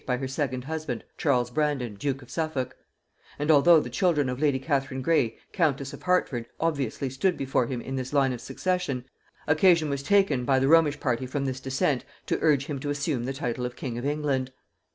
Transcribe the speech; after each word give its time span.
by 0.03 0.17
her 0.17 0.27
second 0.27 0.63
husband 0.63 1.03
Charles 1.15 1.51
Brandon 1.51 1.93
duke 1.93 2.23
of 2.23 2.31
Suffolk; 2.31 2.75
and 3.37 3.51
although 3.51 3.79
the 3.79 3.87
children 3.91 4.29
of 4.29 4.39
lady 4.41 4.57
Catherine 4.57 5.03
Grey 5.03 5.37
countess 5.53 5.93
of 5.93 6.01
Hertford 6.01 6.47
obviously 6.59 7.07
stood 7.07 7.37
before 7.37 7.67
him 7.67 7.81
in 7.81 7.97
this 7.97 8.11
line 8.11 8.33
of 8.33 8.41
succession, 8.41 9.05
occasion 9.45 9.91
was 9.91 10.01
taken 10.01 10.43
by 10.43 10.57
the 10.57 10.67
Romish 10.67 10.99
party 10.99 11.27
from 11.27 11.45
this 11.45 11.59
descent 11.59 12.03
to 12.25 12.39
urge 12.41 12.65
him 12.65 12.79
to 12.79 12.89
assume 12.89 13.25
the 13.25 13.31
title 13.33 13.63
of 13.63 13.75
king 13.75 13.95
of 13.99 14.03
England. 14.07 14.51